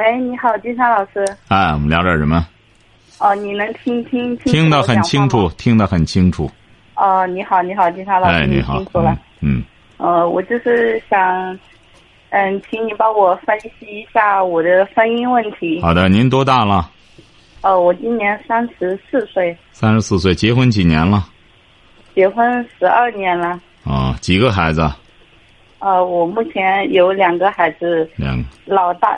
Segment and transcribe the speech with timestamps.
[0.00, 1.22] 喂，你好，金山老师。
[1.48, 2.46] 哎，我们聊点什么？
[3.18, 4.50] 哦，你能听听清？
[4.50, 6.50] 听得很清楚，听得很清楚。
[6.94, 9.14] 哦，你好，你好，金山老师，哎，你好，清楚了。
[9.42, 9.62] 嗯。
[9.98, 11.20] 呃，我就是想，
[12.30, 15.82] 嗯，请你帮我分析一下我的婚姻问题。
[15.82, 16.90] 好的，您多大了？
[17.60, 19.54] 哦，我今年三十四岁。
[19.72, 21.26] 三十四岁，结婚几年了？
[22.14, 23.60] 结婚十二年了。
[23.84, 24.90] 啊，几个孩子？
[25.80, 28.08] 呃，我目前有两个孩子。
[28.16, 28.48] 两个。
[28.64, 29.14] 老大。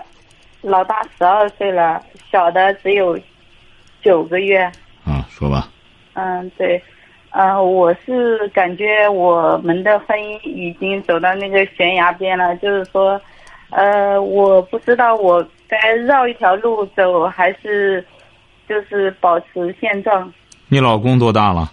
[0.62, 3.18] 老大十二岁了，小的只有
[4.00, 4.62] 九个月。
[5.04, 5.68] 啊，说吧。
[6.14, 6.80] 嗯，对，
[7.30, 13.20] 嗯，我是感觉我们的婚姻已经走到那个悬崖边了，就是说，
[13.70, 18.04] 呃，我不知道我该绕一条路走，还是
[18.68, 20.32] 就是保持现状。
[20.68, 21.72] 你老公多大了？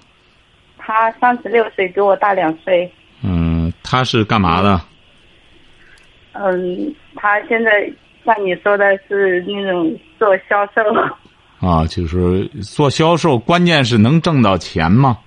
[0.77, 2.91] 他三十六岁，比我大两岁。
[3.21, 4.81] 嗯，他是干嘛的？
[6.33, 7.87] 嗯，他现在。
[8.29, 10.81] 像你说的是那种做销售，
[11.67, 15.17] 啊，就是做销售，关键是能挣到钱吗？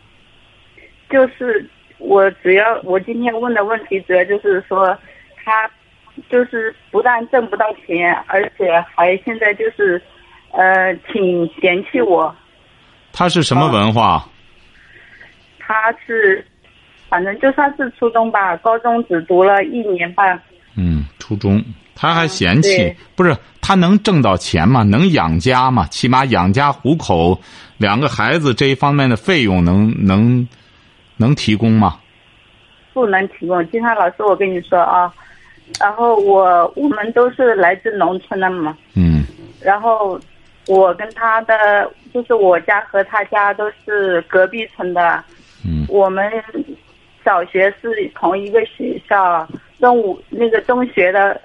[1.11, 4.97] 就是我主要我今天问的问题，主要就是说，
[5.45, 5.69] 他
[6.31, 10.01] 就是不但挣不到钱，而且还现在就是
[10.53, 12.33] 呃挺嫌弃我。
[13.13, 14.25] 他是什么文化？
[15.59, 16.47] 他是，
[17.09, 20.41] 反正就算是初中吧，高中只读了一年半。
[20.77, 21.61] 嗯，初中。
[21.95, 24.83] 他还嫌弃，不是他能挣到钱吗？
[24.83, 25.87] 能养家吗？
[25.91, 27.39] 起码养家糊口，
[27.77, 30.47] 两个孩子这一方面的费用能能
[31.19, 32.01] 能提供吗？
[32.93, 33.71] 不能提供。
[33.71, 35.13] 金山老师，我跟你说啊，
[35.79, 38.77] 然后我我们都是来自农村的嘛。
[38.95, 39.25] 嗯。
[39.61, 40.19] 然后
[40.67, 45.23] 我跟他的就是我家和他家都是隔壁村的。
[45.65, 45.87] 嗯。
[45.89, 46.25] 我们
[47.25, 49.47] 小学是同一个学校，
[49.79, 51.41] 中午那个中学的。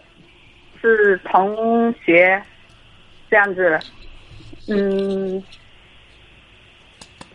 [0.81, 2.41] 是同学，
[3.29, 3.79] 这样子，
[4.69, 5.43] 嗯，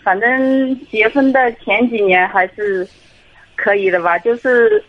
[0.03, 2.87] 反正结婚的前几年还是
[3.57, 4.19] 可以的吧。
[4.19, 4.83] 就是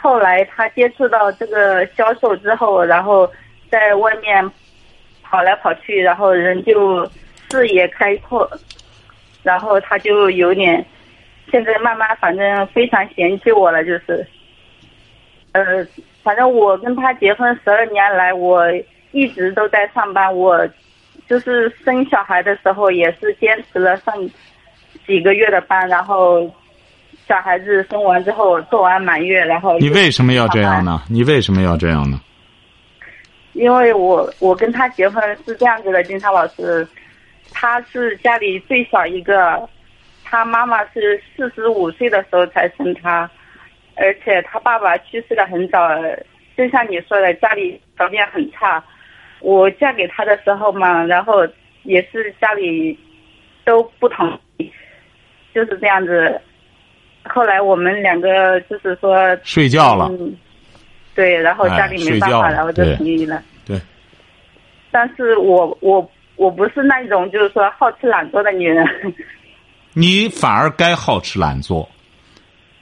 [0.00, 3.30] 后来他接触到这个销售之后，然后
[3.70, 4.50] 在外面
[5.22, 7.10] 跑来跑去，然后人就
[7.50, 8.50] 视野开阔，
[9.42, 10.84] 然后他就有点，
[11.50, 14.26] 现在慢慢反正非常嫌弃我了，就是，
[15.52, 15.86] 呃。
[16.22, 18.64] 反正我跟他结婚十二年来，我
[19.12, 20.34] 一直都在上班。
[20.34, 20.68] 我
[21.26, 24.14] 就是生小孩的时候，也是坚持了上
[25.06, 26.48] 几个月的班，然后
[27.26, 31.02] 小孩子生完之后做完满月，然后你为什么要这样呢？
[31.08, 32.20] 你为什么要这样呢？
[33.52, 36.86] 因为我我跟他结婚是这样子的，金超老师，
[37.52, 39.68] 他是家里最小一个，
[40.24, 43.28] 他妈妈是四十五岁的时候才生他。
[44.00, 45.86] 而且他爸爸去世的很早，
[46.56, 48.82] 就像你说的，家里条件很差。
[49.40, 51.46] 我嫁给他的时候嘛，然后
[51.82, 52.98] 也是家里
[53.62, 54.72] 都不同意，
[55.54, 56.40] 就是这样子。
[57.24, 60.10] 后来我们两个就是说睡觉了，
[61.14, 63.42] 对，然后家里没办法，然后就同意了。
[63.66, 63.78] 对。
[64.90, 68.86] 但是我我我不是那种就是说好吃懒做的女人。
[69.92, 71.86] 你反而该好吃懒做。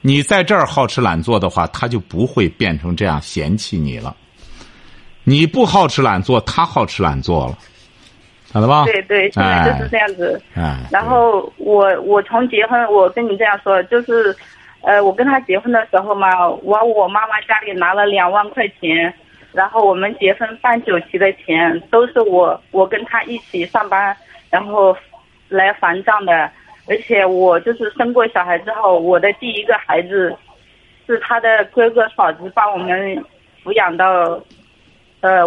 [0.01, 4.15] 你在这儿好吃懒做的话，他就不会变成这样嫌弃你了。
[5.25, 7.57] 你不好吃懒做，他好吃懒做了，
[8.45, 8.85] 晓得吧？
[8.85, 10.41] 对对，现在就是这样子。
[10.55, 10.77] 哎。
[10.89, 14.33] 然后我我从结婚，我跟你这样说，就是，
[14.81, 19.13] 呃，我跟他结婚的时候嘛，我我妈妈家里拿了两万块钱，
[19.51, 24.15] 然后我们结婚办酒席的钱都是我我跟他一起上班，
[24.49, 24.95] 然后
[25.49, 26.49] 来还账的。
[26.89, 30.35] 而且我就是生过小孩之后，我的第一个孩子
[31.05, 33.23] 是他的哥哥嫂子帮我们
[33.63, 34.41] 抚养到，
[35.21, 35.45] 呃，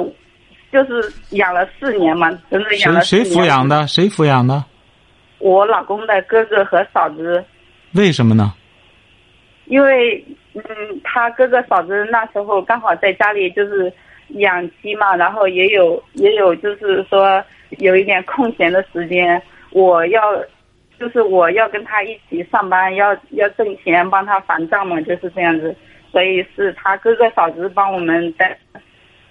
[0.71, 3.85] 就是养了四年嘛，整整养了谁谁抚养的？
[3.89, 4.65] 谁抚养的？
[5.41, 7.45] 我老公的哥哥和嫂子。
[7.95, 8.55] 为什么呢？
[9.65, 10.25] 因为
[10.55, 10.63] 嗯，
[11.03, 13.93] 他哥哥嫂子那时候刚好在家里就是
[14.29, 17.43] 养鸡嘛，然后也有也有就是说
[17.79, 19.43] 有一点空闲的时间，
[19.73, 20.21] 我要。
[21.03, 25.75] 就是我要跟他一起上班，要要挣钱帮他还账嘛，就是这样子。
[26.13, 28.57] 所以是他哥哥嫂子帮我们带，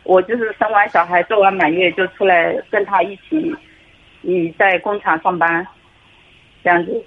[0.04, 3.56] 我就是生完小孩做完满月就出来跟他一起，
[4.20, 5.66] 你在工厂上班，
[6.62, 7.02] 这样子。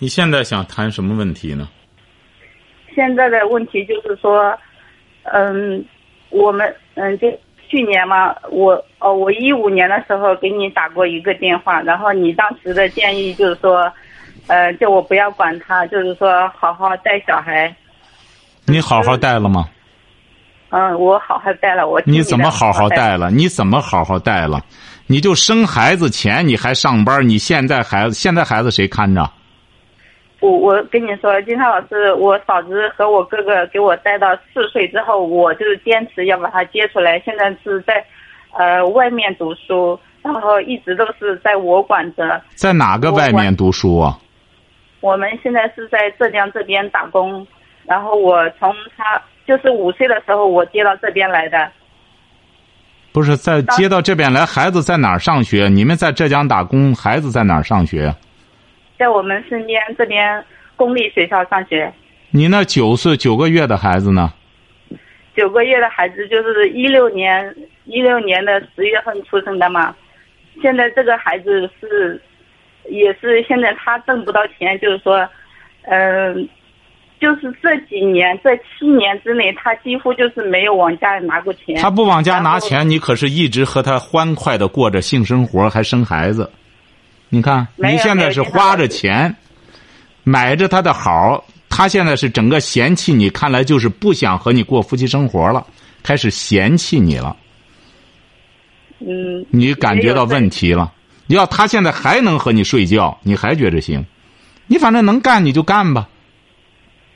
[0.00, 1.68] 你现在想谈什么问题呢？
[2.96, 4.58] 现在的问题就是说，
[5.22, 5.84] 嗯，
[6.30, 7.28] 我们嗯，就
[7.70, 13.90] 去年嘛，我哦，我一五年的时候给你打过一个电话，然后你当时的建议就是说，
[14.48, 17.72] 呃，叫我不要管他，就是说好好带小孩。
[18.66, 19.68] 你好好带了吗？
[20.70, 21.88] 嗯，我好好带了。
[21.88, 23.30] 我你怎么好好带了？
[23.30, 24.60] 你怎么好好带了？
[25.06, 29.28] 你就生孩子前你还上班，你现在孩子现在孩子谁看着？
[30.40, 37.20] 我我跟你说，金涛老师，我嫂子和我哥哥给我带到四岁之后，我就是坚持要把他接出来。
[37.20, 38.02] 现在是在，
[38.58, 42.40] 呃，外面读书，然后一直都是在我管着。
[42.54, 44.18] 在哪个外面读书啊？
[45.00, 47.46] 我们现在是在浙江这边打工，
[47.84, 51.70] 然后我从他就是五岁的时候，我接到这边来的。
[53.12, 55.68] 不是在接到这边来，孩子在哪儿上学？
[55.68, 58.14] 你们在浙江打工，孩子在哪儿上学？
[59.00, 60.44] 在我们身边这边
[60.76, 61.90] 公立学校上学。
[62.30, 64.30] 你那九岁九个月的孩子呢？
[65.34, 67.56] 九个月的孩子就是一六年
[67.86, 69.96] 一六年的十月份出生的嘛。
[70.60, 72.20] 现在这个孩子是，
[72.90, 75.26] 也是现在他挣不到钱，就是说，
[75.84, 76.48] 嗯。
[77.20, 81.76] 就是这几年，这七年之内，他几乎就是没有往家里拿过钱。
[81.76, 86.50] 他不往家拿钱，你可是一直和他欢快的过着性生活，还生孩子。
[87.30, 89.34] 你看，你现在是花着钱，
[90.24, 95.66] 买着他的好，他现在是整个嫌弃你，看来就是不想和你过夫妻生活了，
[96.02, 97.36] 开始嫌弃你了。
[98.98, 99.46] 嗯。
[99.50, 100.92] 你感觉到问题了？
[101.28, 104.04] 要他现在还能和你睡觉，你还觉着行？
[104.66, 106.08] 你反正能干，你就干吧。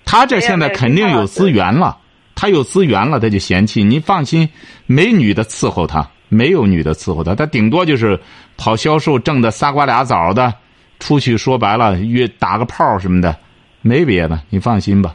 [0.05, 1.99] 他这现在肯定有资源了，
[2.37, 3.99] 他有资源了，他就嫌弃你。
[3.99, 4.49] 放心，
[4.87, 8.19] 没女的伺候他，没有女的伺候他，他顶多就是
[8.57, 10.53] 跑销售，挣的仨瓜俩枣的，
[10.99, 13.37] 出去说白了约打个炮什么的，
[13.83, 15.15] 没别的，你放心吧。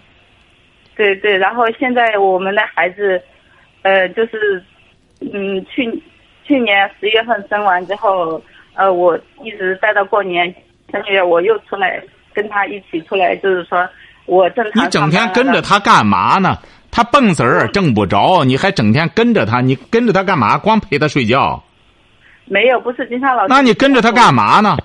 [0.95, 3.21] 对对，然后现在我们的孩子，
[3.81, 4.63] 呃，就是，
[5.33, 5.89] 嗯，去
[6.45, 8.41] 去年十月份生完之后，
[8.73, 10.53] 呃，我一直待到过年
[10.91, 12.01] 三月，我又出来
[12.33, 13.87] 跟他一起出来，就是说。
[14.25, 16.55] 我正常你整天跟着他干嘛呢？
[16.91, 19.61] 他蹦子儿挣不着，你还整天跟着他？
[19.61, 20.57] 你跟着他干嘛？
[20.57, 21.63] 光陪他睡觉？
[22.45, 23.47] 没有，不是金山老师。
[23.49, 24.77] 那你跟着他干嘛呢？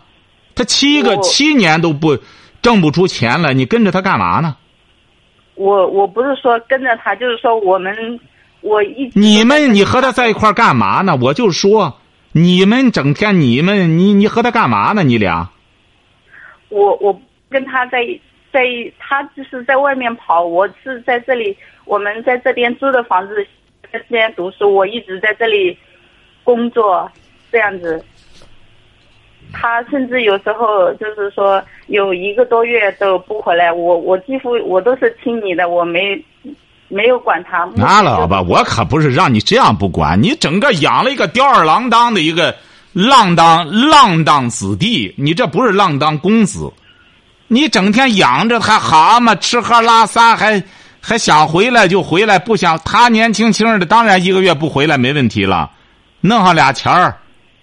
[0.54, 2.18] 他七个七年都不
[2.60, 4.56] 挣不出钱来，你跟着他干嘛呢？
[5.54, 8.20] 我我不是说跟着他，就是说我们
[8.60, 11.16] 我一你们你和他在一块干嘛呢？
[11.20, 11.98] 我就说
[12.32, 15.02] 你们整天你们你你和他干嘛呢？
[15.02, 15.50] 你俩？
[16.68, 17.18] 我我
[17.48, 17.98] 跟他在。
[18.54, 18.60] 在
[19.00, 23.34] 他就是在外面跑，我是在这里，我们在这边租的房子，
[23.92, 25.76] 在这边读书，我一直在这里
[26.42, 27.10] 工作，
[27.52, 28.04] 这样子。
[29.52, 36.20] 他甚至有时候就是说有一个多月都不回来，我我几乎我都是听你的，我没
[36.88, 37.68] 没有管他。
[37.76, 42.56] 那了吧，我可不是让你这样不管，你整个养了一个吊儿郎当的一个
[42.92, 46.72] 浪荡浪荡子弟，你这不是浪荡公子。
[47.46, 50.60] 你整天养着他，蛤蟆，吃喝拉撒，还
[51.06, 55.70] 还想回来就回来，不想他年轻轻的，当然一个月不回来没问题了，
[56.22, 57.14] 弄上俩钱儿，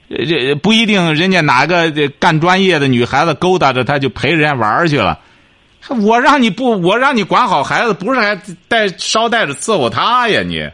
[0.09, 5.17] 这不一定人家哪个干专业的女孩子勾搭着他就陪人家玩去了。
[6.03, 10.43] 我让你不，我让你管好孩子，不是还带捎带着伺候他呀？
[10.43, 10.69] 你，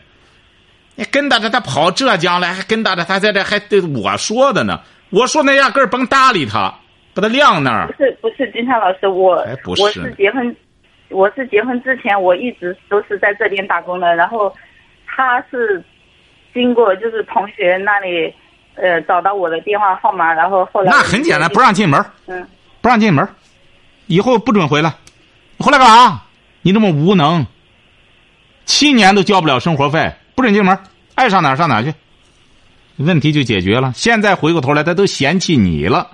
[0.95, 4.81] 你跟搭着他跑浙江来，还跟搭着他在这还对我说的呢。
[5.09, 6.73] 我说那压根儿甭搭理他。
[7.13, 7.87] 把他晾那儿。
[7.87, 10.55] 不是不是，金灿老师，我我是结婚，
[11.09, 14.15] 我是结婚之前我一直都是在这边打工的。
[14.15, 14.53] 然后
[15.05, 15.83] 他是
[16.53, 18.33] 经过就是同学那里
[18.75, 22.03] 呃找到我的电话号码，然后后来那很简单，不让进门。
[22.27, 22.45] 嗯，
[22.81, 23.27] 不让进门，
[24.07, 24.93] 以后不准回来。
[25.59, 26.21] 回来干啥？
[26.61, 27.45] 你这么无能，
[28.65, 30.77] 七年都交不了生活费，不准进门，
[31.15, 31.93] 爱上哪上哪去。
[32.97, 33.93] 问题就解决了。
[33.95, 36.09] 现在回过头来，他都嫌弃你了。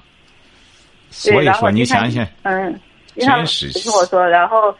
[1.09, 2.79] 所以说，你想想，嗯，
[3.17, 4.75] 真是听我说，然后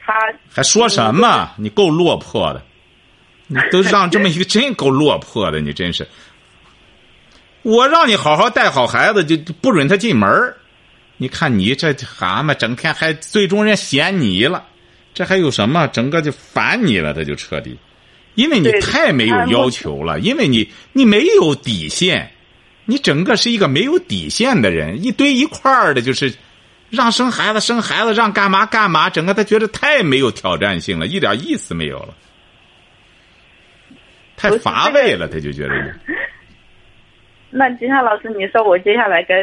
[0.00, 0.12] 他
[0.50, 1.50] 还说什么？
[1.56, 2.62] 你够落魄的，
[3.46, 6.06] 你都让这么一个真够落魄的，你真是。
[7.62, 10.54] 我让你好好带好孩子，就不准他进门
[11.16, 14.64] 你看你这蛤蟆，整天还最终人嫌你了，
[15.14, 15.86] 这还有什么？
[15.88, 17.76] 整个就烦你了，他就彻底，
[18.34, 22.32] 因为你太没有要求了，因为你你没有底线。
[22.88, 26.32] 你整个是一个没有底线的人，一堆一块儿的，就是
[26.90, 32.14] 让生孩子生孩子，让干嘛干嘛，整个他觉得太没有挑战性了，一点意思没有了，
[34.36, 35.74] 太乏味了，他就觉得。
[37.50, 39.34] 那金山老师，你说我接下来该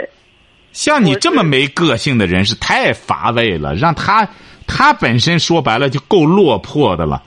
[0.71, 4.27] 像你这么没个性的人是太乏味了，让他
[4.67, 7.23] 他本身说白了就够落魄的了，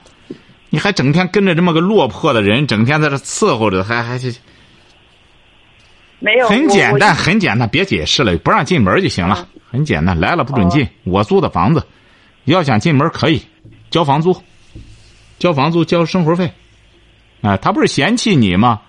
[0.69, 4.35] 你还整天跟着这么个落魄的人，整天在这伺候着，还还是
[6.19, 6.47] 没有？
[6.47, 10.83] 很简单，很简单，别解释了，不让进门就行了，嗯很简单，来了不准进。
[10.85, 11.85] 哦我租的房子，
[12.45, 13.41] 要想进门可以
[13.89, 14.35] 交房租，
[15.39, 16.51] 交房租交生活费，
[17.41, 18.81] 哎，他不是嫌弃你吗？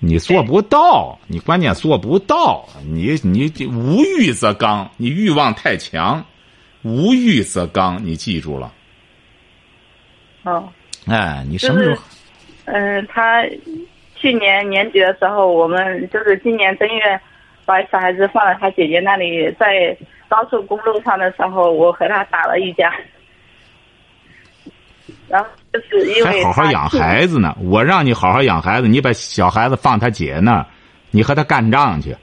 [0.00, 6.24] 你做不到，你关键做不到，你你无欲则刚，你欲望太强，
[6.82, 8.72] 无欲则刚，你记住了，
[10.42, 10.68] 哦，
[11.06, 12.02] 哎，你什么时候？
[12.64, 13.44] 嗯，他
[14.22, 17.20] 去年年底的时候，我们就是今年正月
[17.64, 19.96] 把小孩子放到他姐姐那里，在
[20.28, 22.94] 高速公路上的时候，我和他打了一架，
[25.28, 30.66] 然后就是因为还好好养孩子呢，我让你好好养孩子，你把小孩子放他姐那儿，
[31.10, 32.14] 你和他干仗去，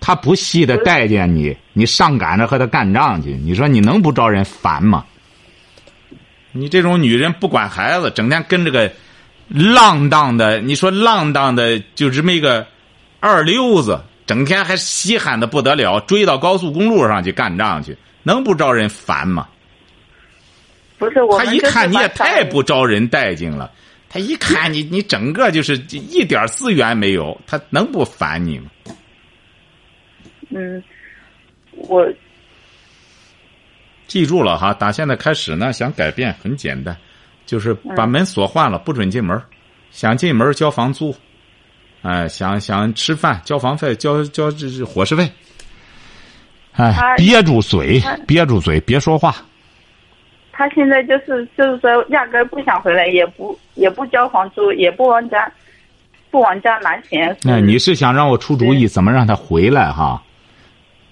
[0.00, 5.04] 他不惜的待见你，你上赶着和他干仗去，你说你能不招人烦吗？
[6.52, 8.92] 你这种女人不管孩子，整天跟这个
[9.48, 12.66] 浪荡的，你说浪荡的就这么一个
[13.20, 19.48] 二流子，整天还稀罕的不得了，追到高速公路上去干仗去，能不招人烦吗？
[20.98, 23.70] 不是我他一看你也太不招人待见了，
[24.08, 28.70] 他一看你，你整个就是一点资源没有，他能不烦你吗？
[30.50, 30.82] 嗯，
[31.72, 32.06] 我
[34.06, 36.96] 记住了哈，打现在开始呢，想改变很简单，
[37.46, 39.40] 就是嗯把门锁换了，不准进门。
[39.90, 41.14] 想进门交房租，
[42.00, 45.30] 哎，想想吃饭交房费，交交这这伙食费。
[46.72, 49.34] 哎，憋住嘴，憋住嘴，别说话。
[50.50, 55.50] 他现在就是就是说，压根儿不想回来，也不也不交房租，也不往家
[56.30, 57.36] 不往家拿钱。
[57.42, 60.22] 那、你是想让我出主意，怎么让他回来哈？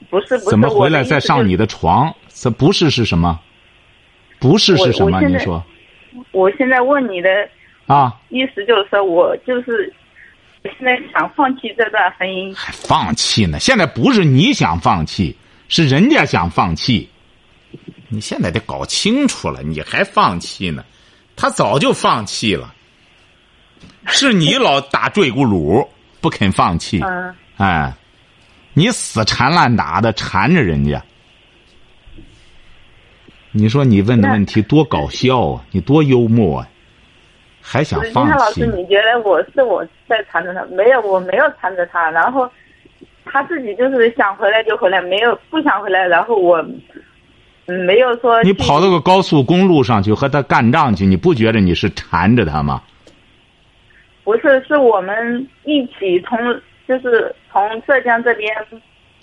[0.08, 2.14] 不是不是怎么回来再上你的床？
[2.28, 3.38] 这不是是什么？
[4.38, 5.10] 不是是什么？
[5.10, 5.62] 我我现在你说
[6.32, 7.28] 我现在问你的
[7.86, 8.14] 啊？
[8.28, 9.92] 意思就是说我就是
[10.62, 12.54] 我现在想放弃这段婚姻。
[12.54, 13.58] 还放弃呢？
[13.58, 15.36] 现在不是你想放弃，
[15.68, 17.08] 是人家想放弃。
[18.08, 20.84] 你现在得搞清楚了，你还放弃呢？
[21.36, 22.74] 他早就放弃了，
[24.06, 25.86] 是你老打坠骨噜
[26.20, 27.00] 不肯放弃。
[27.02, 27.94] 嗯，哎，
[28.74, 31.02] 你死缠烂打的缠着人家。
[33.52, 35.64] 你说你问的问题多搞笑啊！
[35.72, 36.68] 你多幽默啊！
[37.60, 40.64] 还想放山老师，你觉得我是我在缠着他？
[40.66, 42.50] 没有，我没有缠着他，然后
[43.24, 46.64] 他自己就是想回来就回来，没有不想回来，然后我
[47.66, 52.82] 嗯没有说你跑到个高速公路上去和他干仗去，你不觉得你是缠着他吗？
[54.24, 56.38] 不是，是我们一起从
[56.88, 58.54] 就是从浙江这边，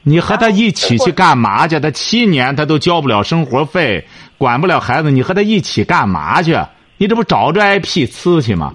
[0.08, 1.78] 你和他一起去干嘛去？
[1.82, 6.58] 他七年他都交不了生活费，管不了孩子，你和他一起干嘛去？
[6.96, 8.74] 你这不找着挨屁呲去吗？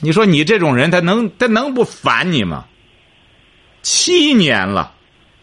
[0.00, 2.64] 你说你这种人，他能他能不烦你吗？
[3.82, 4.94] 七年了，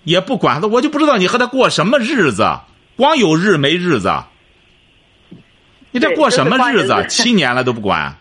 [0.04, 2.44] 也不管他，我就不知道你和他过什么日子，
[2.96, 4.12] 光有日没日子。
[5.92, 7.06] 你这过什么日子？
[7.08, 8.18] 七年了都不管。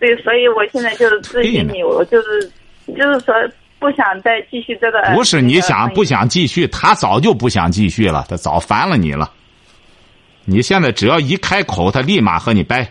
[0.00, 2.50] 对，所以我现在就是咨询你，我就是
[2.96, 3.34] 就是说
[3.82, 5.02] 不想再继续这个。
[5.14, 6.26] 不是你想不想？
[6.26, 9.30] 继续，他早就不想继续了，他早烦了你了。
[10.44, 12.88] 你现在只要一开口，他立马和你掰。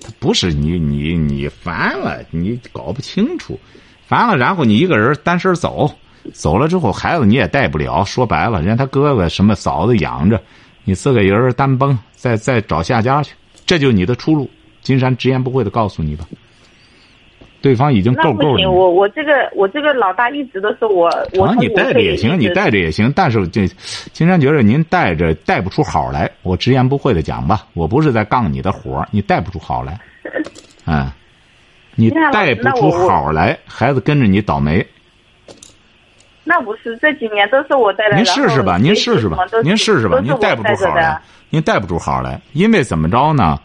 [0.00, 3.58] 他不是你你你烦了，你搞不清楚，
[4.06, 5.94] 烦了，然后你一个人单身走，
[6.32, 10.42] 走了之后孩子你也带不了，说白了，人家他哥哥什么嫂子养着，
[10.84, 14.50] 你自个人单崩，再再找下家去，这就是你的出路。
[14.82, 16.26] 金山直言不讳的告诉你吧，
[17.66, 18.70] 对方已经够够了。
[18.70, 23.66] 我我这个我这个老大一直都是我，我啊，你带着也行，你带着也行，但是这
[24.12, 29.98] 金山觉得您带着带不出好来，我直言不讳的讲吧，我不是在杠你的活你带不出好来，
[30.86, 31.10] 嗯，
[31.96, 34.86] 你带不出好来，孩子跟着你倒霉。
[36.44, 38.14] 那不是这几年都是我带的。
[38.14, 41.20] 您试试吧，您试试吧您试试吧，您带不出好来，
[41.50, 43.58] 您带不出好来，因为怎么着呢？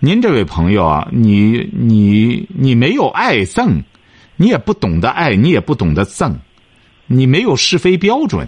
[0.00, 3.82] 您这位朋友啊，你你你没有爱憎，
[4.36, 6.32] 你也不懂得爱，你也不懂得憎，
[7.06, 8.46] 你没有是非标准，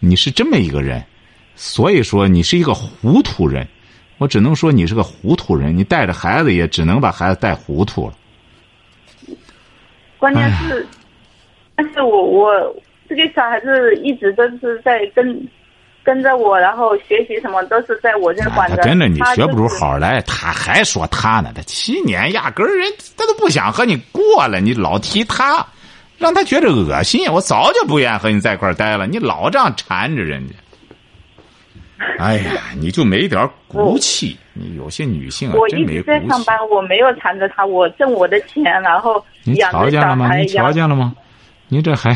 [0.00, 1.04] 你是这么一个人，
[1.54, 3.68] 所以说你是一个糊涂人，
[4.16, 8.14] 我只能说你是个糊涂人，你带着孩子也只能把孩子带糊涂了。
[10.16, 10.86] 关键哎是，
[11.74, 12.50] 但是我我
[13.06, 15.46] 这个小孩子一直都是在跟
[16.06, 18.76] 跟着我，然后学习什么都是在我这管着。
[18.76, 21.50] 他跟着你学不出好来，他还说他呢。
[21.52, 25.66] 他七年压根儿人他都不想和你过了，你老提他，
[26.16, 27.28] 让他觉得恶心。
[27.32, 30.54] 我早就不愿和你在一块儿待了，你老这样缠着人家。
[32.18, 34.36] 哎呀，你就没点骨气。
[34.52, 36.02] 你有些女性啊我，真没骨气。
[36.02, 40.34] 在上班，我没有缠着他，我挣我的钱，然后你瞧见了吗？
[40.36, 41.12] 你瞧见了吗？
[41.68, 42.14] 你这还，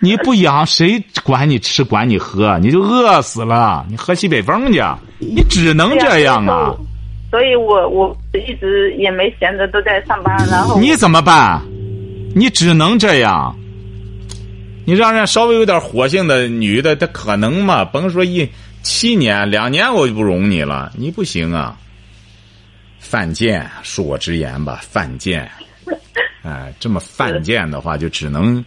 [0.00, 2.58] 你不养谁管你吃管你喝？
[2.58, 3.86] 你就饿死了。
[3.88, 4.82] 你喝西北风去，
[5.18, 6.74] 你只能这样啊！
[7.30, 10.36] 所以我我一直也没闲着，都在上班。
[10.48, 11.60] 然后你怎么办？
[12.34, 13.54] 你只能这样。
[14.86, 17.84] 你让人稍微有点火性的女的，她可能吗？
[17.84, 18.46] 甭说一
[18.82, 20.92] 七年、两年，我就不容你了。
[20.94, 21.76] 你不行啊！
[22.98, 25.50] 犯贱，恕我直言吧，犯贱。
[26.42, 28.62] 哎，这么犯贱的话，就只能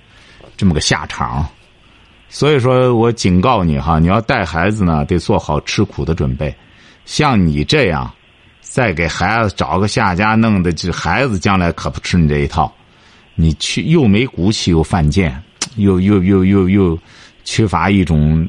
[0.58, 1.48] 这么个下场。
[2.30, 6.54] 所以说我警告你哈，你要带孩子呢，得做好吃苦的准备。
[7.06, 8.12] 像你这样，
[8.60, 12.70] 再给孩子找个下家，弄的这孩子将来可不吃你这一套。
[13.36, 15.42] 你去又没骨气，又犯贱，
[15.78, 17.00] 又又又又又
[17.46, 18.46] 缺乏一种，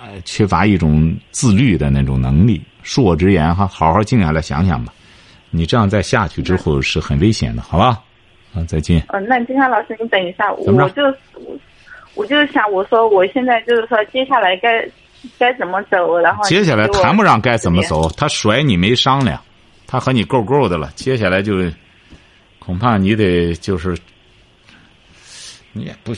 [0.00, 2.60] 呃，缺乏一种自律的那种能力。
[2.84, 4.92] 恕我直言哈，好好静下来想想吧。
[5.50, 8.00] 你这样再下去之后是很危险的，好吧？
[8.58, 9.02] 啊，再见。
[9.08, 11.02] 嗯、那金山老师，你等一下，我就
[11.34, 11.58] 我
[12.14, 14.84] 我就想，我说我现在就是说，接下来该
[15.38, 19.40] 该怎么走，然后接下来谈不上该怎么走，他甩你没商量，
[19.86, 20.90] 他和你够够的了。
[20.96, 21.54] 接下来就
[22.58, 23.96] 恐怕你得就是，
[25.72, 26.12] 你也不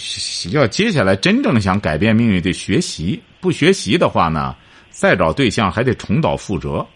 [0.52, 4.56] 要接下来真正想改变命运得学习，不学习的话呢，
[4.88, 6.86] 再找对象还得重蹈覆辙，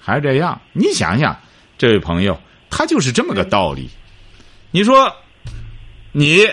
[0.00, 0.58] 还是这样。
[0.72, 1.36] 你想想，
[1.76, 2.38] 这位朋友，
[2.70, 3.90] 他就是这么个道理。
[4.70, 5.14] 你说，
[6.12, 6.46] 你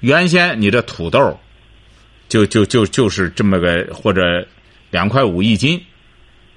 [0.00, 1.38] 原先你这土豆，
[2.28, 4.46] 就就就就是这么个或者
[4.90, 5.80] 两块五一斤，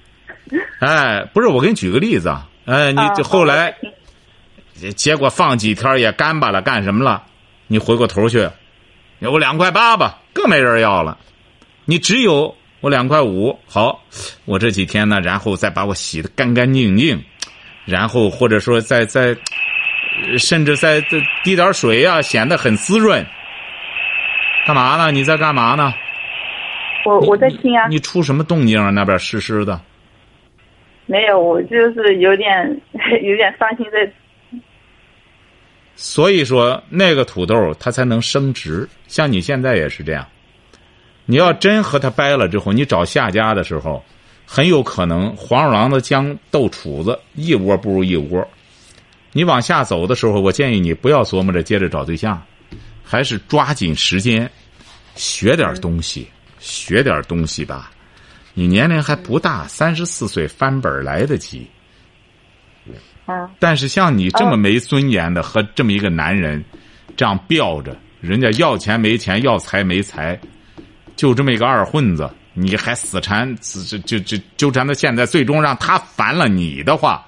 [0.80, 3.74] 哎，不是我给你举个例子啊，哎，你啊这后来
[4.96, 7.24] 结果放几天也干巴了，干什么了？
[7.66, 8.48] 你回过头去，
[9.20, 11.18] 有个两块八吧，更没人要了。
[11.84, 14.04] 你只有我两块五，好，
[14.44, 17.24] 我这几天呢，然后再把我洗的干干净净，
[17.84, 19.36] 然后或者说再再，呃
[20.38, 23.24] 甚至再再滴点水呀、显得很滋润。
[24.66, 25.10] 干嘛呢？
[25.10, 25.94] 你在干嘛呢？
[27.04, 28.90] 我我在听啊，你出什么动静啊？
[28.90, 29.80] 那边湿湿的。
[31.06, 32.80] 没有，我就是有点
[33.22, 34.12] 有点伤心在。
[35.94, 38.86] 所以说，那个土豆它才能升值。
[39.06, 40.26] 像你现在也是这样，
[41.24, 44.04] 你要真和它掰了之后，你找下家的时候，
[44.46, 48.46] 很有可能黄鼠狼的将斗杵子一窝不如一窝。
[49.32, 52.42] 你往下走的时候，我建议你不要琢磨着接着找对象，
[53.04, 54.50] 还是抓紧时间
[55.14, 57.90] 学点东西，学点东西吧。
[58.54, 61.68] 你年龄还不大，三十四岁翻本儿来得及。
[63.26, 66.64] 嗯，但是像你这么没尊严的和这么一个男人，
[67.16, 70.40] 这样吊着，人家要钱没钱，要财没财，
[71.14, 77.27] 就这么一个二混子，你还死缠，死就就就纠缠到现在，最终让他烦了你的话，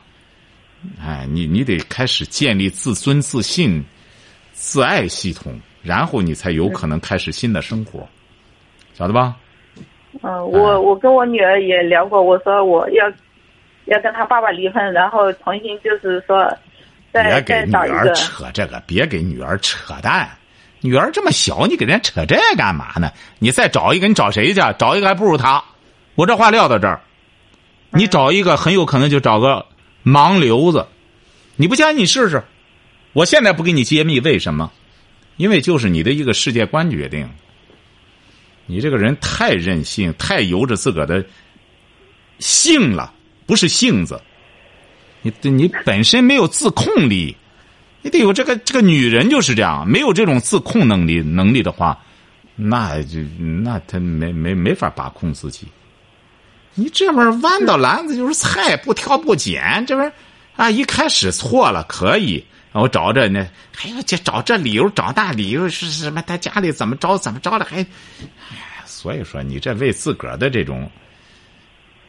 [1.00, 3.84] 哎，你你得开始建立自尊、自信、
[4.52, 8.08] 自爱系统，然后你才有可能开始新的生活，
[8.94, 9.36] 晓得吧？
[10.22, 13.06] 嗯，我我跟我女儿也聊过，我说我要
[13.84, 16.52] 要跟她爸爸离婚，然后重新就是说
[17.12, 18.12] 再别给女儿。
[18.14, 20.28] 扯这个，别给女儿扯淡。
[20.82, 23.12] 女儿这么小，你给人家扯这干嘛呢？
[23.38, 24.60] 你再找一个，你找谁去？
[24.78, 25.62] 找一个还不如他。
[26.14, 27.00] 我这话撂到这儿，
[27.90, 29.66] 你找一个很有可能就找个
[30.04, 30.86] 盲流子。
[31.56, 32.42] 你不相信你试试。
[33.12, 34.70] 我现在不给你揭秘为什么，
[35.36, 37.28] 因为就是你的一个世界观决定。
[38.66, 41.24] 你这个人太任性，太由着自个儿的
[42.38, 43.12] 性了，
[43.46, 44.20] 不是性子。
[45.22, 47.36] 你你本身没有自控力，
[48.00, 51.98] 你得有这个这个女人就是这样，没有这种自控能力能力的话，
[52.54, 53.18] 那就
[53.64, 55.66] 那她没没没法把控自己。
[56.74, 60.12] 你这玩意儿弯到篮子就是菜，不挑不捡，这玩意儿
[60.56, 66.22] 啊一开始错了可以，我找这呢，还要这找这理由找那理由是什么？
[66.22, 67.78] 他家里怎么着怎么着了还，
[68.50, 70.90] 哎，所以说你这为自个儿的这种。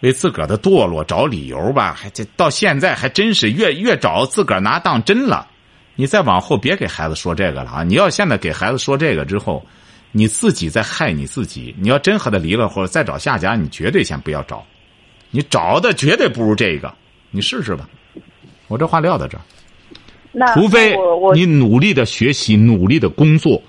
[0.02, 5.48] 为自个儿的堕落找理由吧，还这到现在还真是越越找自个儿拿当真了。
[5.94, 7.84] 你再往后别给孩子说这个了啊！
[7.84, 9.64] 你要现在给孩子说这个之后，
[10.12, 11.76] 你自己在害你自己。
[11.80, 14.64] 你要真和他离了或者再找下家，你绝对先不要找，
[15.30, 16.94] 你找的绝对不如这个，
[17.32, 17.90] 你试试吧。
[18.68, 19.42] 我这话撂到这儿，
[20.32, 20.96] 那除非
[21.34, 23.62] 你努力的学习，努力的工作。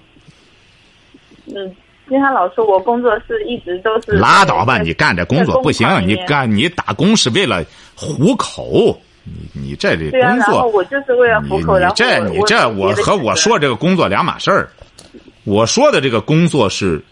[1.46, 1.74] 嗯，
[2.08, 4.78] 金山老师，我工作是一直都是拉倒吧！
[4.78, 7.64] 你干这工作不行你干你打工是为了
[7.96, 14.68] 糊口，你你这里对啊，工然后作，我就是为了糊口，然后你这你这我和我说这个工作两码事儿。
[15.44, 17.04] 我说的这个工作是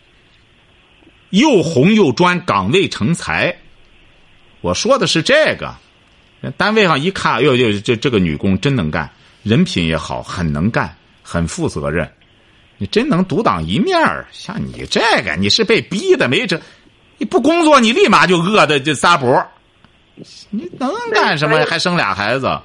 [1.30, 3.56] 又红又专，岗位成才。
[4.60, 5.74] 我说的是这个，
[6.40, 9.10] 人单位上一看，哎呦，呦，这这个女工真能干，
[9.42, 12.10] 人品也好，很能干，很负责任。
[12.78, 16.60] 你真能独当一面儿像你这个，你是被逼的，没这，
[17.18, 19.46] 你不工作，你立马就饿的就撒脖。
[20.50, 21.64] 你能干什么？
[21.66, 22.60] 还生俩孩子？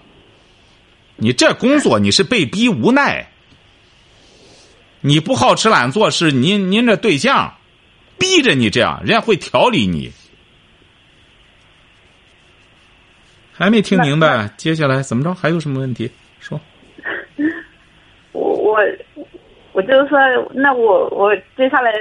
[1.15, 3.31] 你这工作你是被逼无奈。
[5.05, 7.53] 你不好吃懒做是您您这对象
[8.17, 10.11] 逼着你这样，人家会调理你。
[13.53, 15.31] 还没听明白，接下来怎么着？
[15.35, 16.09] 还有什么问题？
[16.39, 16.59] 说。
[18.31, 18.79] 我我
[19.73, 20.17] 我就是说，
[20.55, 21.91] 那我我接下来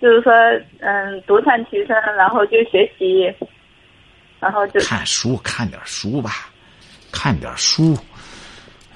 [0.00, 0.32] 就是说，
[0.78, 3.24] 嗯，独善其身，然后就学习，
[4.38, 6.48] 然后就看书，看点书吧，
[7.10, 7.98] 看点书。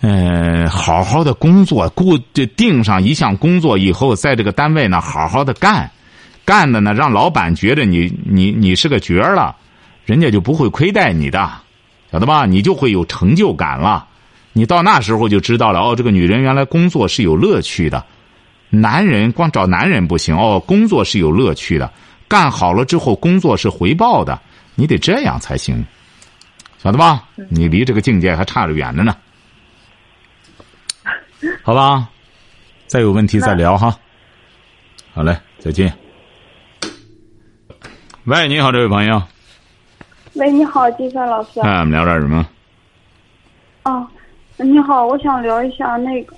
[0.02, 5.90] 嗯、好好的工作，固这定上一项工作以后，在这个单位呢，好好的干，
[6.44, 9.54] 干的呢，让老板觉得你你你是个角儿了，
[10.06, 11.50] 人家就不会亏待你的，
[12.10, 12.46] 晓得吧？
[12.46, 14.06] 你就会有成就感了。
[14.54, 18.02] 你到那时候就知道了，哦，这个女人原来工作是有乐趣的。
[18.70, 21.92] 男人光找男人不行，哦，工作是有乐趣的，
[22.26, 24.40] 干好了之后工作是回报的，
[24.74, 25.84] 你得这样才行，
[26.82, 27.24] 晓得吧？
[27.50, 29.14] 你离这个境界还差着远着呢。
[31.62, 32.08] 好吧，
[32.86, 33.96] 再有问题再聊哈。
[35.12, 35.92] 好嘞，再见。
[38.24, 39.22] 喂，你好，这位朋友，
[40.34, 41.60] 喂，你好，金山老师。
[41.60, 42.46] 哎，我们聊点什么？
[43.82, 44.06] 啊，
[44.58, 46.36] 你好，我想聊一下那个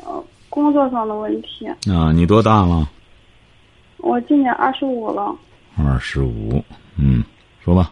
[0.48, 1.66] 工作上的问题。
[1.90, 2.88] 啊，你多大了？
[3.98, 5.34] 我今年二十五了，
[5.76, 6.62] 二十五。
[6.96, 7.22] 嗯，
[7.64, 7.90] 说吧。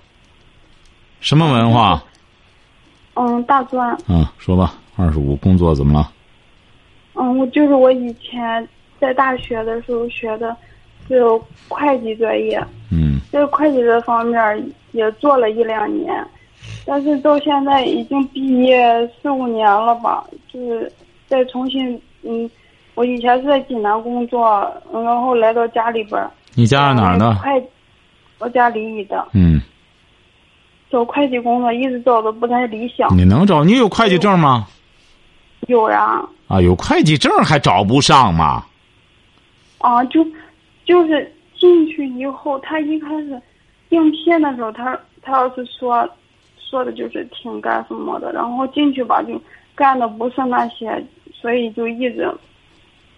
[1.21, 2.03] 什么文化？
[3.15, 3.91] 嗯，大专。
[4.07, 4.75] 啊，说吧。
[4.97, 6.11] 二十五，工作怎么了？
[7.31, 8.67] 嗯，我就是我以前
[8.99, 10.57] 在大学的时候学的
[11.09, 11.23] 是
[11.69, 16.13] 会计专业，嗯在会计这方面也做了一两年，
[16.85, 20.91] 但是到现在已经毕业四五年了吧，就是
[21.27, 22.51] 再重新嗯，
[22.95, 26.31] 我以前是在济南工作，嗯然后来到家里边儿。
[26.55, 27.33] 你家是哪儿的？
[27.37, 27.63] 会，
[28.41, 29.61] 我家临沂的，嗯，
[30.91, 33.17] 找会计工作一直找的不太理想。
[33.17, 33.63] 你能找？
[33.65, 34.67] 你有会计证吗？
[35.71, 38.67] 有呀，啊，有会计证还找不上吗？
[39.79, 40.27] 啊，就
[40.85, 43.41] 就是进去以后，他一开始
[43.89, 46.09] 应聘的时候，他他要是说
[46.59, 49.41] 说的就是挺干什么的，然后进去吧就
[49.75, 51.03] 干的不是那些，
[51.33, 52.29] 所以就一直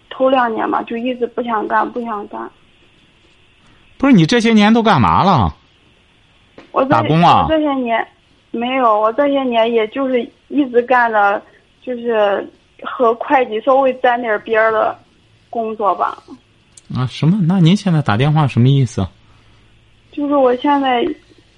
[0.09, 2.49] 头两年嘛就一直不想干，不想干。
[3.97, 5.55] 不是你这些年都干嘛了？
[6.71, 8.07] 我这打工啊我这些年
[8.51, 11.41] 没有，我这些年也就是一直干的，
[11.85, 12.47] 就是
[12.81, 14.97] 和会计稍微沾点边儿的
[15.49, 16.17] 工作吧。
[16.95, 17.39] 啊，什么？
[17.47, 19.05] 那您现在打电话什么意思？
[20.11, 21.03] 就是我现在，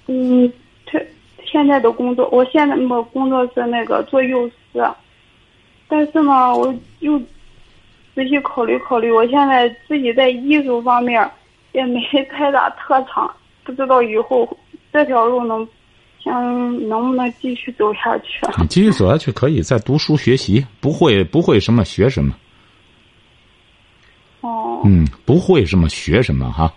[0.06, 0.50] 嗯，
[0.86, 0.98] 他
[1.44, 4.82] 现在的工作，我现在我工作是那个做幼师，
[5.88, 7.18] 但是呢，我又
[8.14, 11.30] 仔细考虑考虑，我现在自己在艺术方面
[11.72, 13.30] 也没太大特长，
[13.62, 14.48] 不知道以后
[14.92, 15.68] 这条路能，
[16.26, 18.44] 想能不能继续走下去。
[18.60, 22.34] 你继续走下去可以，再读书学习，不会不会什么学什么，
[24.40, 26.72] 哦，嗯，不会什么学什么哈，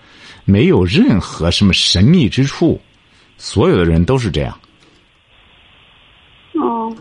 [0.45, 2.79] 没有任何什么神秘之处，
[3.39, 4.55] 所有的人都是这样，
[6.53, 6.95] 哦，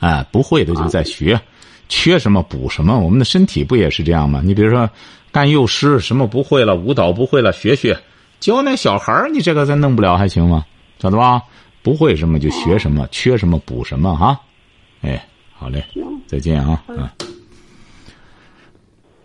[0.00, 1.40] 哎，不会的就在学，
[1.88, 4.42] 缺什么补什么，我们的身体不也是这样吗？
[4.44, 4.88] 你比如说
[5.32, 7.98] 干幼师，什么不会了，舞蹈不会了，学学，
[8.40, 10.66] 教那小孩儿，你这个咱弄不了还行吗？
[10.98, 11.40] 晓得吧？
[11.84, 14.40] 不会什么就学什么，缺什么补什么哈，
[15.02, 15.84] 哎，好嘞，
[16.26, 17.06] 再见啊，嗯。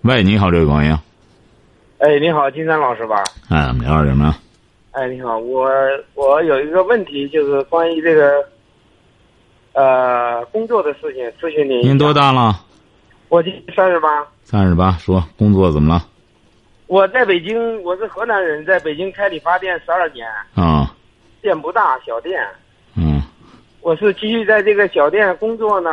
[0.01, 0.97] 喂，你好，这位朋友，
[1.99, 3.23] 哎，你好，金山老师吧？
[3.47, 4.35] 哎，我们聊点什么？
[4.91, 5.69] 哎，你好，我
[6.15, 8.45] 我有一个问题，就是关于这个
[9.71, 11.81] 呃工作的事情，咨询您。
[11.81, 12.13] 您多？
[12.13, 12.59] 大了？
[13.29, 14.27] 我今年三十八。
[14.43, 14.91] 三十八。
[14.97, 16.05] 说工作怎么了？
[16.87, 20.93] 我在北京，我是河南人，在北京开理发店十二年，啊，
[21.41, 22.41] 店不大，小店。
[22.95, 23.21] 嗯，
[23.81, 25.89] 我是继续在这个小店工作呢，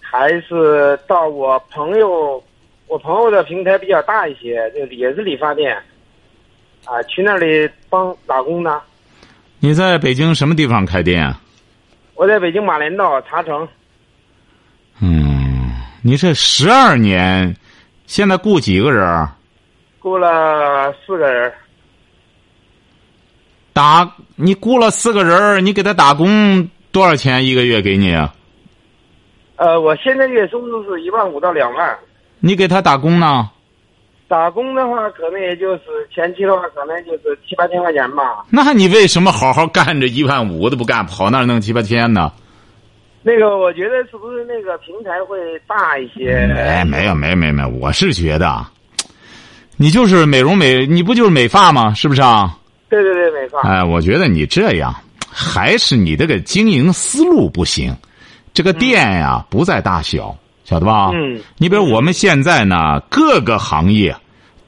[0.00, 2.42] 还是到我朋友，
[2.86, 5.76] 我朋友的平台比较大一些，就也是理发店，
[6.84, 8.80] 啊，去那里帮打工呢。
[9.58, 11.40] 你在北京什么地方开店啊？
[12.14, 13.66] 我在北京马连道茶城。
[15.00, 17.56] 嗯，你这十二年，
[18.06, 19.28] 现在雇几个人儿？
[20.00, 21.52] 雇了四个人。
[23.72, 28.34] 打你雇了四个人，你给他打工多少钱一个月给你啊？
[29.56, 31.98] 呃，我现在月收入是一万五到两万。
[32.40, 33.50] 你给他打工呢？
[34.26, 35.82] 打工的话，可能也就是
[36.14, 38.44] 前期的话，可能就是七八千块钱吧。
[38.48, 42.32] 那你为什么好好干着一万五都不干，跑那儿弄七八千呢？
[43.22, 46.48] 那个，我觉得是不是那个平台会大一些？
[46.56, 48.70] 哎，没有，没没没，我是觉得啊，
[49.76, 51.92] 你就是美容美，你不就是美发吗？
[51.92, 52.56] 是不是啊？
[52.90, 53.60] 对对对，没错。
[53.60, 54.94] 哎，我觉得你这样
[55.30, 57.96] 还是你这个经营思路不行。
[58.52, 61.12] 这个店呀，不在大小，晓得吧？
[61.14, 61.40] 嗯。
[61.56, 64.14] 你比如我们现在呢，各个行业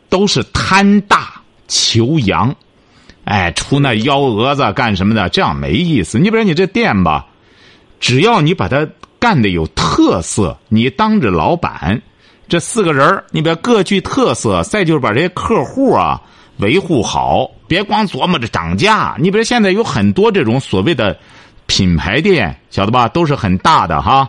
[0.09, 2.55] 都是贪大求洋，
[3.25, 5.29] 哎，出那幺蛾子干什么的？
[5.31, 6.17] 这样没意思。
[6.19, 7.27] 你比如你这店吧，
[7.99, 8.87] 只要你把它
[9.19, 12.01] 干的有特色，你当着老板，
[12.49, 16.23] 这四个人儿你比如各具特色，再就是把这些客户啊
[16.59, 19.17] 维护好，别光琢磨着涨价。
[19.19, 21.19] 你比如现在有很多这种所谓的
[21.65, 23.09] 品牌店，晓得吧？
[23.09, 24.29] 都是很大的哈。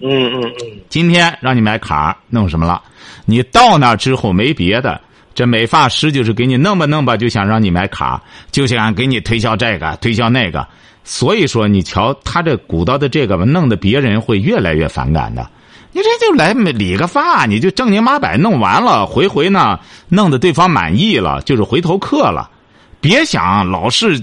[0.00, 0.80] 嗯嗯嗯。
[0.88, 2.80] 今天让你买卡，弄什么了？
[3.26, 4.98] 你到那之后没别的，
[5.34, 10.66] 这美发师就是给你弄吧弄吧，就想让你买卡，就想给你推销这个推销那个。
[11.04, 15.46] 所以说，你瞧他这鼓捣的这个吧，弄得别人会越来越反感的。
[15.92, 22.52] 你这就来理个发，你就正经八百弄完了，回回呢弄得对方满意了，就是回头客了。
[23.04, 24.18] 别想老是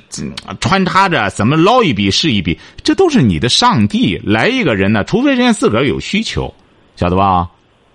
[0.60, 6.52] 穿插着怎么捞一笔是一笔，这都是你的上帝来一个人呢，除非人家自个儿有需求，
[6.96, 7.48] 晓得吧？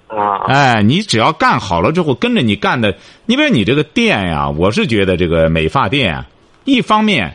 [0.07, 0.47] 啊。
[0.47, 6.25] 哎，你只要干好了之后，跟着你干的，你比如你这个店呀，我是觉得这个美发店，
[6.65, 7.35] 一方面，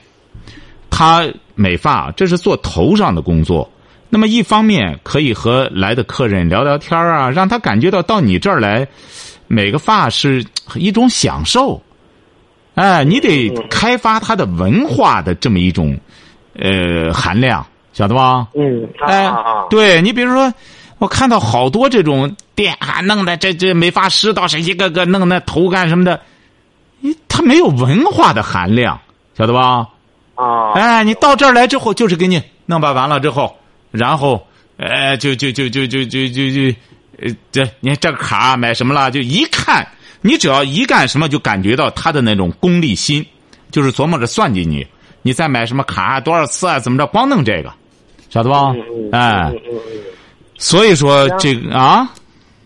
[0.89, 3.69] 他美发这是做头上的工作，
[4.07, 8.87] 那么一方面可以和来的客人聊聊天啊，让他感觉到到你这儿来，
[9.47, 11.83] 每个发是一种享受。
[12.81, 15.95] 哎，你得开发它的文化的这么一种
[16.55, 17.63] 呃含量，
[17.93, 18.47] 晓得吧？
[18.55, 18.89] 嗯。
[19.01, 19.31] 哎，
[19.69, 20.51] 对你比如说，
[20.97, 26.19] 我看到好多这种店啊，弄的这这美发师倒是一个个弄那头干什么的，
[27.27, 28.99] 他没有文化的含量，
[29.37, 29.87] 晓得吧？
[30.33, 30.71] 啊。
[30.73, 33.55] 哎，你到这儿来之后，就是给你弄吧，完了之后，
[33.91, 34.43] 然后，
[34.77, 36.75] 哎，就就就就就就就就，
[37.21, 39.11] 呃，这你看这个卡买什么了？
[39.11, 39.87] 就一看。
[40.21, 43.25] 你只要一干什么，就感觉到他的那种功利心，
[43.71, 44.85] 就是琢磨着算计你。
[45.23, 46.79] 你再买什么卡多少次啊？
[46.79, 47.05] 怎么着？
[47.07, 47.71] 光弄这个，
[48.29, 48.73] 晓得吧？
[49.11, 49.53] 哎，
[50.57, 52.09] 所以说这个啊。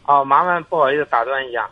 [0.05, 1.67] 哦，麻烦不好意思打断一下，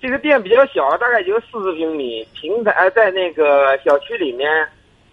[0.00, 4.48] 这个店比较小，大概就四十平米，平台在那个小区里面，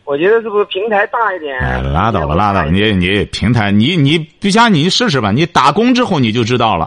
[0.03, 1.57] 我觉得是不是平台大一点？
[1.59, 2.63] 哎，拉倒吧，拉倒！
[2.65, 5.31] 你你平台，你你不像你试试吧？
[5.31, 6.85] 你打工之后你就知道了，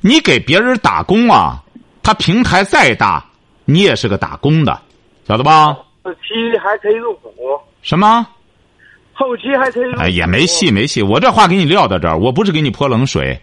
[0.00, 1.62] 你给别人打工啊。
[2.08, 3.22] 他平台再大，
[3.66, 4.80] 你也是个打工的，
[5.26, 5.76] 晓得吧？
[6.02, 7.30] 后期还可以入股。
[7.82, 8.26] 什么？
[9.12, 9.92] 后期还可以？
[9.98, 11.02] 哎，也没戏，没戏。
[11.02, 13.38] 我这话给你撂到这儿，我不是给你泼冷水。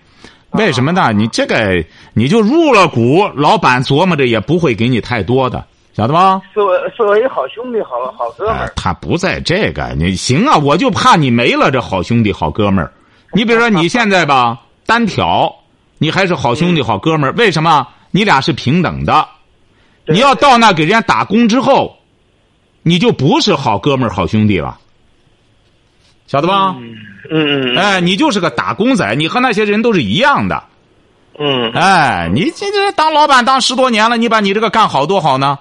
[0.53, 1.13] 为什么呢？
[1.13, 6.41] 你这个你就入了股，老板琢磨着也不会给你太多的，晓得吧？
[6.51, 8.73] 是我是我一好兄弟，好好哥们儿。
[8.75, 10.57] 他不在这个，你行啊？
[10.57, 12.91] 我就怕你没了这好兄弟、好哥们儿。
[13.31, 15.55] 你比如说你现在吧，单挑，
[15.99, 17.85] 你还是好兄弟、好哥们儿，为什么？
[18.15, 19.27] 你俩是平等的，
[20.07, 21.97] 你要到那给人家打工之后，
[22.81, 24.79] 你就不是好哥们儿、好兄弟了，
[26.25, 26.77] 晓得吧？
[26.79, 26.95] 嗯
[27.29, 27.75] 嗯。
[27.75, 30.63] 哎，你就是个打工仔，你和那些人都是一样的。
[31.37, 31.69] 嗯。
[31.73, 35.59] 哎，你这这当老板当十多年了，你把你这个干好多好呢？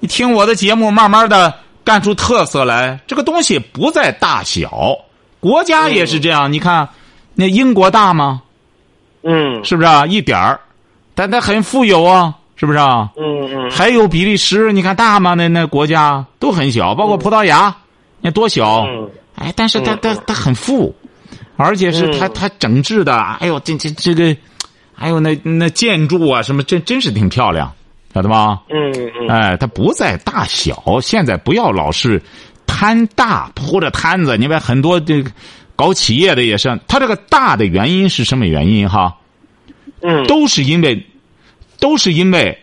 [0.00, 1.52] 你听我的节目，慢慢的
[1.84, 2.98] 干出特色来。
[3.06, 4.96] 这个东西不在大小，
[5.40, 6.50] 国家也是这样。
[6.50, 6.88] 你看，
[7.34, 8.40] 那英国大吗？
[9.24, 9.62] 嗯。
[9.62, 10.06] 是不是啊？
[10.06, 10.58] 一点儿。
[11.14, 13.10] 但它很富有啊，是不是啊？
[13.16, 13.70] 嗯嗯。
[13.70, 15.34] 还有比利时，你看大吗？
[15.34, 17.74] 那那国家都很小，包括葡萄牙，
[18.20, 18.86] 你看多小。
[18.86, 19.10] 嗯。
[19.34, 20.94] 哎，但是它它它很富，
[21.56, 24.36] 而且是它它整治的，哎呦，这这这个，
[24.94, 27.72] 还有那那建筑啊，什么真真是挺漂亮，
[28.14, 28.60] 晓得吗？
[28.68, 29.28] 嗯嗯。
[29.28, 32.22] 哎，它不在大小，现在不要老是
[32.66, 34.36] 摊大铺着摊子。
[34.36, 35.30] 你看很多这个
[35.74, 39.16] 搞企业的也是，它这个大的原因是什么原因哈？
[40.02, 41.06] 嗯，都是因为，
[41.78, 42.58] 都是因为，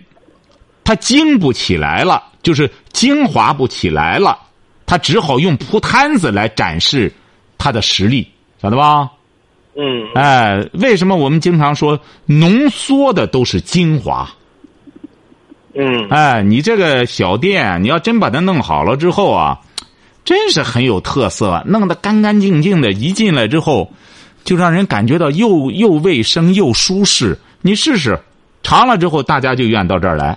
[0.84, 4.38] 他精不起来了，就是精华不起来了，
[4.86, 7.12] 他只好用铺摊子来展示
[7.58, 8.28] 他的实力，
[8.62, 9.10] 晓得吧？
[9.75, 10.06] 嗯。
[10.15, 14.30] 哎，为什么我们经常说浓缩的都是精华？
[15.73, 16.08] 嗯。
[16.10, 19.60] 哎，你这个小店，你要真把它弄好了之后啊，
[20.25, 23.93] 真是很有特色，弄得干干净净的，一进来之后。
[24.49, 28.19] 就让人感觉到又又卫生又舒适，你试试，
[28.63, 30.35] 尝了之后大家就愿到这儿来，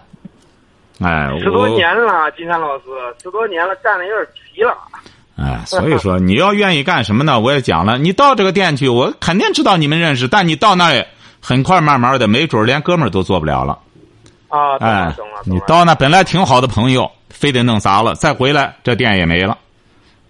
[1.00, 2.84] 哎，十多年了，金山老师，
[3.22, 4.76] 十多年了，干的有点急了。
[5.38, 7.40] 哎，所以说 你要愿意干什么呢？
[7.40, 11.02] 我也讲了，你到这个店去，我肯定知道你们认识，但你到那里
[11.40, 13.78] 很快慢慢的，没准连哥们儿都做不了了。
[14.48, 15.16] 啊，哎。
[15.46, 19.56] 你到那本来挺好的朋友，非得弄砸了，再回来这店也没了，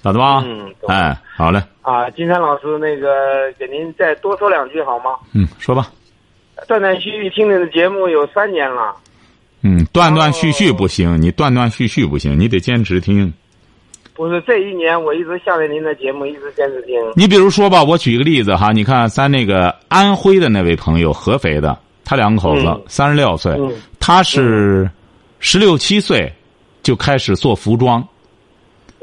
[0.02, 0.42] 晓得吧？
[0.46, 5.12] 嗯哎，好嘞，啊，金山老师，那个给您再多说两句好吗？
[5.32, 5.88] 嗯，说吧。
[6.68, 8.94] 断断续续听您的节目有三年了。
[9.62, 13.32] 嗯，断断续续不行，你断断续续不行，你得坚持听。
[14.14, 16.94] 不是这一年，我一直下载您的节目，一直坚持听。
[17.16, 24.88] 你比如说吧，我举一个例子哈，你看咱那个安徽的那位朋友，合肥的，他两口子嗯三十六岁，嗯他是
[25.40, 26.30] 十六七岁
[26.82, 28.06] 就开始做服装，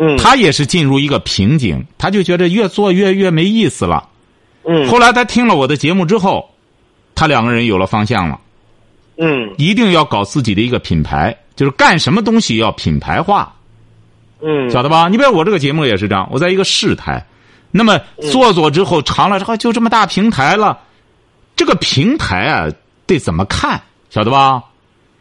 [0.01, 4.07] 嗯，他也是进入一个瓶颈，他就觉得越做越越没意思了。
[4.65, 6.49] 嗯后来他听了我的节目之后，
[7.15, 8.39] 他两个人有了方向了，
[9.17, 13.53] 嗯一定要搞自己的一个品牌，就是干什么东西要品牌化。
[14.41, 15.09] 嗯，晓得吧？
[15.09, 17.25] 你比如我这个节目也是这样，我在一个市台，
[17.71, 17.99] 那么
[18.31, 20.79] 做做之后长了之后就这么大平台了，
[21.57, 22.67] 这个平台啊
[23.05, 23.81] 得怎么看？
[24.09, 24.63] 晓得吧？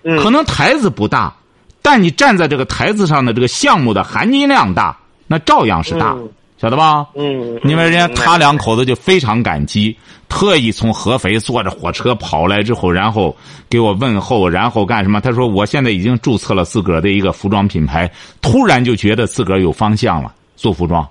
[0.05, 1.35] 嗯可能台子不大，
[1.91, 4.95] 但你站在这个台子上的这个项目的含金量大，
[5.27, 7.07] 那照样是大，嗯晓得吧？
[7.15, 9.97] 嗯，因为人家他两口子就非常感激，
[10.29, 13.35] 特意从合肥坐着火车跑来之后，然后
[13.71, 15.19] 给我问候，然后干什么？
[15.19, 18.11] 他说我现在已经注册了自个儿的一个服装品牌，
[18.43, 21.09] 突然就觉得自个儿有方向了，做服装，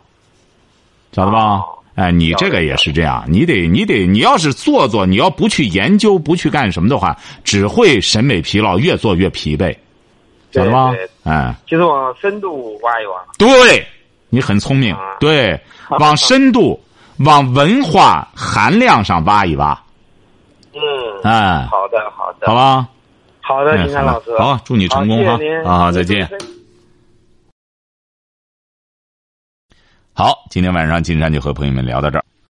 [1.11, 1.39] 晓得吧？
[1.39, 1.63] 哦
[1.95, 9.75] 哎，你这个也是这样，你得你得你要是做做，你要不去研究，不去干什么的话，只会审美疲劳，越做越疲惫，
[10.57, 10.93] 晓得吧？
[11.23, 11.55] 哎。
[11.65, 13.23] 就是往深度挖一挖。
[13.37, 13.87] 对，
[14.29, 15.17] 你很聪明啊。
[15.19, 15.59] 对，
[15.99, 16.79] 往深度、
[17.19, 19.79] 往文化含量上挖一挖，
[20.73, 20.81] 嗯，
[21.23, 22.87] 哎，好的，好的，好，吧？
[23.41, 25.49] 好的，哎金山老师，好，祝你成功哈好谢谢！
[25.49, 26.29] 您好好，再见。。
[30.13, 32.25] 好，今天晚上金山就和朋友们聊到这儿。